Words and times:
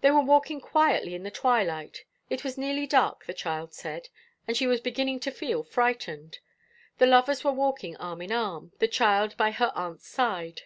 They 0.00 0.12
were 0.12 0.20
walking 0.22 0.60
quietly 0.60 1.16
in 1.16 1.24
the 1.24 1.30
twilight, 1.32 2.04
it 2.30 2.44
was 2.44 2.56
nearly 2.56 2.86
dark, 2.86 3.24
the 3.26 3.34
child 3.34 3.74
said, 3.74 4.10
and 4.46 4.56
she 4.56 4.64
was 4.68 4.80
beginning 4.80 5.18
to 5.26 5.32
feel 5.32 5.64
frightened. 5.64 6.38
The 6.98 7.06
lovers 7.06 7.42
were 7.42 7.50
walking 7.50 7.96
arm 7.96 8.22
in 8.22 8.30
arm, 8.30 8.70
the 8.78 8.86
child 8.86 9.36
by 9.36 9.50
her 9.50 9.72
aunt's 9.74 10.06
side. 10.06 10.62